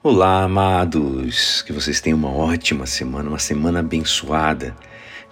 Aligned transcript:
Olá, 0.00 0.44
amados! 0.44 1.60
Que 1.62 1.72
vocês 1.72 2.00
tenham 2.00 2.16
uma 2.16 2.30
ótima 2.30 2.86
semana, 2.86 3.28
uma 3.28 3.38
semana 3.40 3.80
abençoada. 3.80 4.76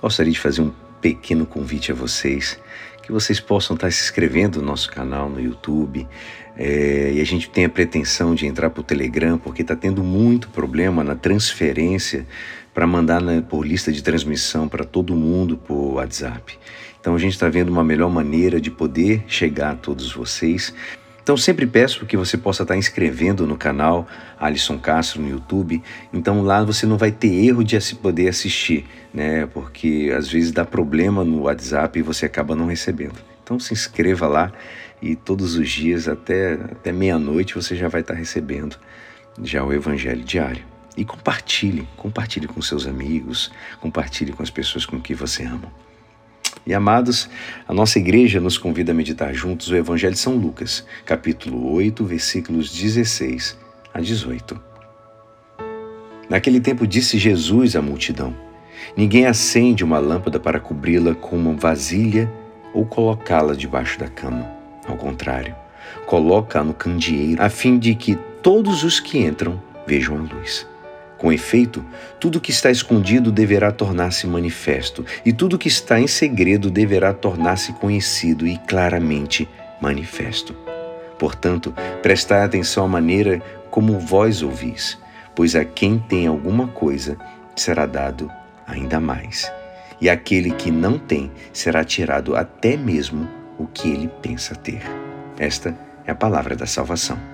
Gostaria 0.00 0.32
de 0.32 0.40
fazer 0.40 0.62
um 0.62 0.72
pequeno 1.02 1.44
convite 1.44 1.92
a 1.92 1.94
vocês, 1.94 2.58
que 3.02 3.12
vocês 3.12 3.38
possam 3.38 3.74
estar 3.74 3.92
se 3.92 4.02
inscrevendo 4.02 4.62
no 4.62 4.68
nosso 4.68 4.90
canal 4.90 5.28
no 5.28 5.38
YouTube. 5.38 6.08
É, 6.56 7.12
e 7.14 7.20
a 7.20 7.24
gente 7.24 7.50
tem 7.50 7.66
a 7.66 7.68
pretensão 7.68 8.34
de 8.34 8.46
entrar 8.46 8.70
para 8.70 8.80
o 8.80 8.82
Telegram, 8.82 9.36
porque 9.36 9.60
está 9.60 9.76
tendo 9.76 10.02
muito 10.02 10.48
problema 10.48 11.04
na 11.04 11.14
transferência 11.14 12.26
para 12.72 12.86
mandar 12.86 13.20
na, 13.20 13.42
por 13.42 13.66
lista 13.66 13.92
de 13.92 14.02
transmissão 14.02 14.66
para 14.66 14.82
todo 14.82 15.14
mundo 15.14 15.58
por 15.58 15.96
WhatsApp. 15.96 16.58
Então 16.98 17.14
a 17.14 17.18
gente 17.18 17.34
está 17.34 17.50
vendo 17.50 17.68
uma 17.68 17.84
melhor 17.84 18.08
maneira 18.08 18.58
de 18.58 18.70
poder 18.70 19.24
chegar 19.28 19.72
a 19.72 19.76
todos 19.76 20.10
vocês. 20.10 20.72
Então 21.24 21.38
sempre 21.38 21.66
peço 21.66 22.04
que 22.04 22.18
você 22.18 22.36
possa 22.36 22.64
estar 22.64 22.76
inscrevendo 22.76 23.46
no 23.46 23.56
canal 23.56 24.06
Alisson 24.38 24.78
Castro 24.78 25.22
no 25.22 25.30
YouTube. 25.30 25.82
Então 26.12 26.42
lá 26.42 26.62
você 26.62 26.84
não 26.84 26.98
vai 26.98 27.10
ter 27.10 27.32
erro 27.46 27.64
de 27.64 27.78
poder 27.94 28.28
assistir, 28.28 28.84
né? 29.12 29.46
Porque 29.46 30.12
às 30.14 30.28
vezes 30.28 30.52
dá 30.52 30.66
problema 30.66 31.24
no 31.24 31.44
WhatsApp 31.44 31.98
e 31.98 32.02
você 32.02 32.26
acaba 32.26 32.54
não 32.54 32.66
recebendo. 32.66 33.14
Então 33.42 33.58
se 33.58 33.72
inscreva 33.72 34.28
lá 34.28 34.52
e 35.00 35.16
todos 35.16 35.56
os 35.56 35.70
dias 35.70 36.08
até, 36.08 36.52
até 36.52 36.92
meia-noite 36.92 37.54
você 37.54 37.74
já 37.74 37.88
vai 37.88 38.02
estar 38.02 38.12
recebendo 38.12 38.76
já 39.42 39.64
o 39.64 39.72
Evangelho 39.72 40.22
diário. 40.22 40.62
E 40.94 41.06
compartilhe, 41.06 41.88
compartilhe 41.96 42.46
com 42.46 42.60
seus 42.60 42.86
amigos, 42.86 43.50
compartilhe 43.80 44.30
com 44.30 44.42
as 44.42 44.50
pessoas 44.50 44.84
com 44.84 45.00
que 45.00 45.14
você 45.14 45.44
ama. 45.44 45.72
E 46.66 46.72
amados, 46.72 47.28
a 47.68 47.74
nossa 47.74 47.98
igreja 47.98 48.40
nos 48.40 48.56
convida 48.56 48.92
a 48.92 48.94
meditar 48.94 49.34
juntos 49.34 49.68
o 49.68 49.76
Evangelho 49.76 50.14
de 50.14 50.18
São 50.18 50.34
Lucas, 50.34 50.82
capítulo 51.04 51.70
8, 51.74 52.02
versículos 52.04 52.72
16 52.72 53.58
a 53.92 54.00
18. 54.00 54.58
Naquele 56.28 56.60
tempo 56.60 56.86
disse 56.86 57.18
Jesus 57.18 57.76
à 57.76 57.82
multidão: 57.82 58.34
Ninguém 58.96 59.26
acende 59.26 59.84
uma 59.84 59.98
lâmpada 59.98 60.40
para 60.40 60.58
cobri-la 60.58 61.14
com 61.14 61.36
uma 61.36 61.52
vasilha 61.52 62.32
ou 62.72 62.86
colocá-la 62.86 63.54
debaixo 63.54 63.98
da 63.98 64.08
cama. 64.08 64.50
Ao 64.88 64.96
contrário, 64.96 65.54
coloca-a 66.06 66.64
no 66.64 66.72
candeeiro, 66.72 67.42
a 67.42 67.50
fim 67.50 67.78
de 67.78 67.94
que 67.94 68.16
todos 68.42 68.84
os 68.84 68.98
que 69.00 69.18
entram 69.18 69.62
vejam 69.86 70.16
a 70.16 70.34
luz. 70.34 70.66
Com 71.18 71.32
efeito, 71.32 71.84
tudo 72.20 72.40
que 72.40 72.50
está 72.50 72.70
escondido 72.70 73.30
deverá 73.30 73.70
tornar-se 73.70 74.26
manifesto, 74.26 75.04
e 75.24 75.32
tudo 75.32 75.58
que 75.58 75.68
está 75.68 76.00
em 76.00 76.06
segredo 76.06 76.70
deverá 76.70 77.14
tornar-se 77.14 77.72
conhecido 77.74 78.46
e 78.46 78.58
claramente 78.58 79.48
manifesto. 79.80 80.54
Portanto, 81.18 81.72
prestai 82.02 82.42
atenção 82.42 82.84
à 82.84 82.88
maneira 82.88 83.40
como 83.70 83.98
vós 83.98 84.42
ouvis, 84.42 84.98
pois 85.34 85.54
a 85.56 85.64
quem 85.64 85.98
tem 85.98 86.26
alguma 86.26 86.68
coisa 86.68 87.16
será 87.56 87.86
dado 87.86 88.30
ainda 88.66 89.00
mais, 89.00 89.50
e 90.00 90.08
aquele 90.08 90.50
que 90.50 90.70
não 90.70 90.98
tem 90.98 91.30
será 91.52 91.84
tirado 91.84 92.36
até 92.36 92.76
mesmo 92.76 93.28
o 93.58 93.66
que 93.66 93.88
ele 93.88 94.08
pensa 94.20 94.54
ter. 94.54 94.82
Esta 95.38 95.76
é 96.06 96.10
a 96.10 96.14
palavra 96.14 96.56
da 96.56 96.66
salvação. 96.66 97.33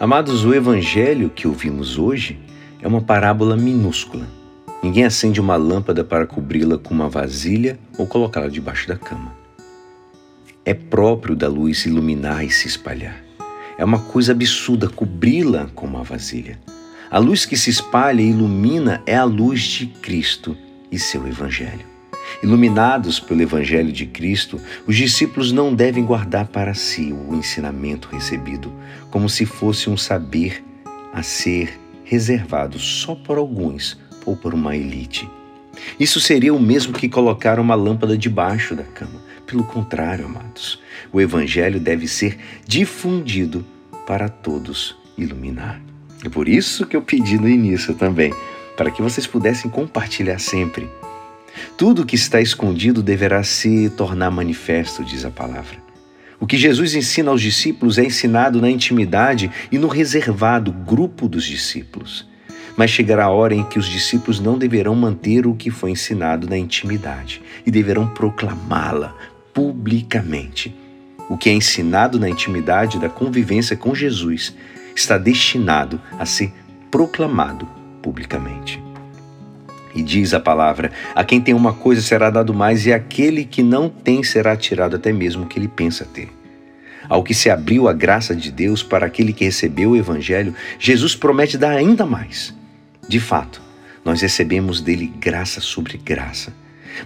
Amados, 0.00 0.44
o 0.44 0.52
evangelho 0.52 1.30
que 1.30 1.46
ouvimos 1.46 1.98
hoje 1.98 2.36
é 2.82 2.88
uma 2.88 3.00
parábola 3.00 3.56
minúscula. 3.56 4.26
Ninguém 4.82 5.04
acende 5.04 5.40
uma 5.40 5.54
lâmpada 5.54 6.02
para 6.02 6.26
cobri-la 6.26 6.76
com 6.76 6.92
uma 6.92 7.08
vasilha 7.08 7.78
ou 7.96 8.04
colocá-la 8.04 8.48
debaixo 8.48 8.88
da 8.88 8.96
cama. 8.96 9.32
É 10.64 10.74
próprio 10.74 11.36
da 11.36 11.46
luz 11.46 11.86
iluminar 11.86 12.44
e 12.44 12.50
se 12.50 12.66
espalhar. 12.66 13.22
É 13.78 13.84
uma 13.84 14.00
coisa 14.00 14.32
absurda 14.32 14.88
cobri-la 14.88 15.68
com 15.76 15.86
uma 15.86 16.02
vasilha. 16.02 16.58
A 17.08 17.18
luz 17.18 17.46
que 17.46 17.56
se 17.56 17.70
espalha 17.70 18.20
e 18.20 18.30
ilumina 18.30 19.00
é 19.06 19.16
a 19.16 19.24
luz 19.24 19.62
de 19.62 19.86
Cristo 19.86 20.56
e 20.90 20.98
seu 20.98 21.24
Evangelho. 21.28 21.93
Iluminados 22.42 23.18
pelo 23.20 23.42
Evangelho 23.42 23.92
de 23.92 24.06
Cristo, 24.06 24.60
os 24.86 24.96
discípulos 24.96 25.52
não 25.52 25.74
devem 25.74 26.04
guardar 26.04 26.46
para 26.48 26.74
si 26.74 27.12
o 27.12 27.34
ensinamento 27.34 28.08
recebido, 28.08 28.72
como 29.10 29.28
se 29.28 29.46
fosse 29.46 29.88
um 29.88 29.96
saber 29.96 30.62
a 31.12 31.22
ser 31.22 31.78
reservado 32.04 32.78
só 32.78 33.14
por 33.14 33.38
alguns 33.38 33.98
ou 34.26 34.36
por 34.36 34.52
uma 34.52 34.76
elite. 34.76 35.28
Isso 35.98 36.20
seria 36.20 36.54
o 36.54 36.60
mesmo 36.60 36.92
que 36.92 37.08
colocar 37.08 37.58
uma 37.58 37.74
lâmpada 37.74 38.16
debaixo 38.16 38.74
da 38.74 38.84
cama. 38.84 39.22
Pelo 39.46 39.64
contrário, 39.64 40.26
amados, 40.26 40.80
o 41.12 41.20
Evangelho 41.20 41.78
deve 41.78 42.08
ser 42.08 42.38
difundido 42.66 43.64
para 44.06 44.28
todos 44.28 44.96
iluminar. 45.16 45.80
É 46.24 46.28
por 46.28 46.48
isso 46.48 46.86
que 46.86 46.96
eu 46.96 47.02
pedi 47.02 47.38
no 47.38 47.48
início 47.48 47.94
também, 47.94 48.32
para 48.76 48.90
que 48.90 49.02
vocês 49.02 49.26
pudessem 49.26 49.70
compartilhar 49.70 50.38
sempre. 50.38 50.88
Tudo 51.76 52.06
que 52.06 52.14
está 52.14 52.40
escondido 52.40 53.02
deverá 53.02 53.42
se 53.42 53.90
tornar 53.90 54.30
manifesto, 54.30 55.04
diz 55.04 55.24
a 55.24 55.30
palavra. 55.30 55.84
O 56.40 56.46
que 56.46 56.58
Jesus 56.58 56.94
ensina 56.94 57.30
aos 57.30 57.40
discípulos 57.40 57.96
é 57.96 58.04
ensinado 58.04 58.60
na 58.60 58.70
intimidade 58.70 59.50
e 59.70 59.78
no 59.78 59.88
reservado 59.88 60.72
grupo 60.72 61.28
dos 61.28 61.44
discípulos. 61.44 62.28
Mas 62.76 62.90
chegará 62.90 63.24
a 63.24 63.30
hora 63.30 63.54
em 63.54 63.64
que 63.64 63.78
os 63.78 63.86
discípulos 63.86 64.40
não 64.40 64.58
deverão 64.58 64.94
manter 64.94 65.46
o 65.46 65.54
que 65.54 65.70
foi 65.70 65.92
ensinado 65.92 66.48
na 66.48 66.58
intimidade 66.58 67.40
e 67.64 67.70
deverão 67.70 68.08
proclamá-la 68.08 69.16
publicamente. 69.52 70.74
O 71.30 71.38
que 71.38 71.48
é 71.48 71.52
ensinado 71.52 72.18
na 72.18 72.28
intimidade 72.28 72.98
da 72.98 73.08
convivência 73.08 73.76
com 73.76 73.94
Jesus 73.94 74.54
está 74.94 75.16
destinado 75.16 76.00
a 76.18 76.26
ser 76.26 76.52
proclamado 76.90 77.66
publicamente. 78.02 78.82
E 79.94 80.02
diz 80.02 80.34
a 80.34 80.40
palavra: 80.40 80.90
A 81.14 81.22
quem 81.24 81.40
tem 81.40 81.54
uma 81.54 81.72
coisa 81.72 82.02
será 82.02 82.30
dado 82.30 82.52
mais, 82.52 82.86
e 82.86 82.92
aquele 82.92 83.44
que 83.44 83.62
não 83.62 83.88
tem 83.88 84.22
será 84.22 84.56
tirado 84.56 84.96
até 84.96 85.12
mesmo 85.12 85.44
o 85.44 85.46
que 85.46 85.58
ele 85.58 85.68
pensa 85.68 86.04
ter. 86.04 86.28
Ao 87.08 87.22
que 87.22 87.34
se 87.34 87.50
abriu 87.50 87.86
a 87.86 87.92
graça 87.92 88.34
de 88.34 88.50
Deus 88.50 88.82
para 88.82 89.06
aquele 89.06 89.32
que 89.32 89.44
recebeu 89.44 89.90
o 89.90 89.96
Evangelho, 89.96 90.54
Jesus 90.78 91.14
promete 91.14 91.58
dar 91.58 91.72
ainda 91.72 92.06
mais. 92.06 92.54
De 93.06 93.20
fato, 93.20 93.60
nós 94.04 94.22
recebemos 94.22 94.80
dele 94.80 95.12
graça 95.18 95.60
sobre 95.60 95.98
graça. 95.98 96.52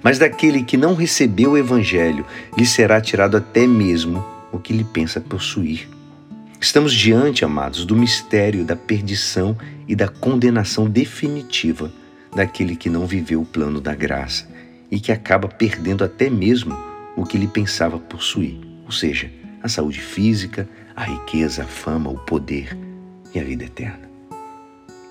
Mas 0.02 0.18
daquele 0.18 0.62
que 0.62 0.76
não 0.76 0.94
recebeu 0.94 1.52
o 1.52 1.58
Evangelho, 1.58 2.24
lhe 2.56 2.66
será 2.66 3.00
tirado 3.00 3.36
até 3.36 3.66
mesmo 3.66 4.24
o 4.52 4.58
que 4.58 4.72
ele 4.72 4.84
pensa 4.84 5.20
possuir. 5.20 5.88
Estamos 6.60 6.92
diante, 6.92 7.44
amados, 7.44 7.84
do 7.84 7.96
mistério 7.96 8.64
da 8.64 8.76
perdição 8.76 9.56
e 9.86 9.94
da 9.94 10.08
condenação 10.08 10.88
definitiva 10.88 11.90
daquele 12.38 12.76
que 12.76 12.88
não 12.88 13.04
viveu 13.04 13.42
o 13.42 13.44
plano 13.44 13.80
da 13.80 13.96
graça 13.96 14.48
e 14.92 15.00
que 15.00 15.10
acaba 15.10 15.48
perdendo 15.48 16.04
até 16.04 16.30
mesmo 16.30 16.72
o 17.16 17.24
que 17.24 17.36
ele 17.36 17.48
pensava 17.48 17.98
possuir, 17.98 18.56
ou 18.84 18.92
seja, 18.92 19.28
a 19.60 19.68
saúde 19.68 20.00
física, 20.00 20.68
a 20.94 21.02
riqueza, 21.02 21.64
a 21.64 21.66
fama, 21.66 22.08
o 22.08 22.16
poder 22.16 22.78
e 23.34 23.40
a 23.40 23.42
vida 23.42 23.64
eterna. 23.64 24.08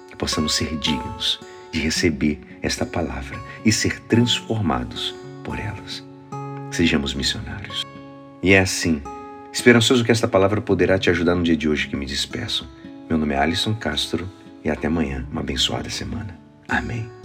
Que 0.10 0.16
possamos 0.16 0.56
ser 0.56 0.78
dignos 0.78 1.42
de 1.70 1.82
receber 1.82 2.40
esta 2.62 2.86
palavra 2.86 3.38
e 3.66 3.74
ser 3.74 4.00
transformados 4.04 5.14
por 5.44 5.60
elas. 5.60 6.02
Sejamos 6.72 7.14
missionários. 7.14 7.86
E 8.42 8.54
é 8.54 8.60
assim, 8.60 9.02
esperançoso 9.52 10.06
que 10.06 10.14
esta 10.14 10.30
palavra 10.30 10.62
poderá 10.62 10.98
te 10.98 11.10
ajudar 11.10 11.36
no 11.36 11.44
dia 11.44 11.58
de 11.58 11.68
hoje 11.68 11.90
que 11.90 11.96
me 11.98 12.06
despeço. 12.06 12.70
Meu 13.10 13.18
nome 13.18 13.34
é 13.34 13.38
Alisson 13.38 13.76
Castro 13.76 14.30
e 14.64 14.70
até 14.70 14.88
amanhã, 14.88 15.28
uma 15.30 15.42
abençoada 15.42 15.90
semana. 15.90 16.40
Amém. 16.70 17.17